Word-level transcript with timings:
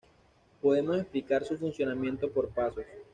Podemos 0.63 0.97
explicar 0.97 1.43
su 1.45 1.59
funcionamiento 1.59 2.31
por 2.31 2.49
pasos. 2.49 2.85